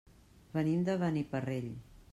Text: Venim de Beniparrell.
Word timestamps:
Venim 0.55 0.87
de 0.89 0.97
Beniparrell. 1.05 1.71